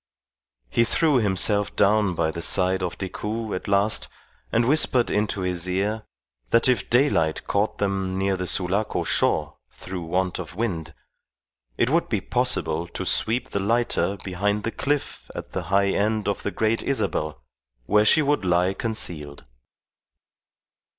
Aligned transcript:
He 0.71 0.83
threw 0.83 1.17
himself 1.19 1.75
down 1.75 2.15
by 2.15 2.31
the 2.31 2.41
side 2.41 2.81
of 2.81 2.97
Decoud 2.97 3.53
at 3.53 3.67
last, 3.67 4.07
and 4.51 4.67
whispered 4.67 5.11
into 5.11 5.41
his 5.41 5.69
ear 5.69 6.07
that 6.49 6.67
if 6.67 6.89
daylight 6.89 7.45
caught 7.45 7.77
them 7.77 8.17
near 8.17 8.35
the 8.35 8.47
Sulaco 8.47 9.03
shore 9.03 9.57
through 9.69 10.01
want 10.01 10.39
of 10.39 10.55
wind, 10.55 10.95
it 11.77 11.91
would 11.91 12.09
be 12.09 12.19
possible 12.19 12.87
to 12.87 13.05
sweep 13.05 13.51
the 13.51 13.59
lighter 13.59 14.17
behind 14.23 14.63
the 14.63 14.71
cliff 14.71 15.29
at 15.35 15.51
the 15.51 15.65
high 15.69 15.89
end 15.89 16.27
of 16.27 16.41
the 16.41 16.49
Great 16.49 16.81
Isabel, 16.81 17.39
where 17.85 18.03
she 18.03 18.23
would 18.23 18.43
lie 18.43 18.73
concealed. 18.73 19.45